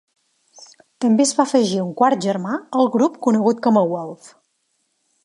[1.05, 4.33] També es va afegir un quart germà al grup conegut com a Wolf.